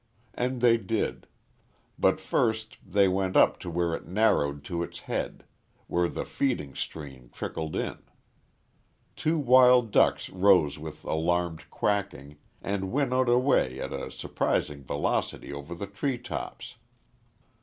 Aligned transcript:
And 0.33 0.61
they 0.61 0.77
did; 0.77 1.27
but 1.99 2.19
first 2.19 2.79
they 2.83 3.07
went 3.07 3.37
up 3.37 3.57
it 3.57 3.59
to 3.59 3.69
where 3.69 3.93
it 3.93 4.07
narrowed 4.07 4.63
to 4.63 4.81
its 4.81 5.01
head, 5.01 5.43
where 5.85 6.07
the 6.07 6.25
feeding 6.25 6.73
stream 6.73 7.29
trickled 7.31 7.75
in. 7.75 7.99
Two 9.15 9.37
wild 9.37 9.91
ducks 9.91 10.27
rose 10.31 10.79
with 10.79 11.03
alarmed 11.03 11.69
quacking, 11.69 12.37
and 12.63 12.91
winnowed 12.91 13.29
away 13.29 13.79
at 13.79 13.93
a 13.93 14.09
surprising 14.09 14.83
velocity 14.83 15.53
over 15.53 15.75
the 15.75 15.85
tree 15.85 16.17
tops. 16.17 16.77